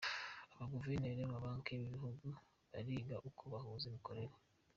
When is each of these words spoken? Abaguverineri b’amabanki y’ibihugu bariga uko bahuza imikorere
Abaguverineri 0.53 1.19
b’amabanki 1.21 1.71
y’ibihugu 1.75 2.27
bariga 2.71 3.15
uko 3.29 3.43
bahuza 3.53 3.85
imikorere 3.87 4.33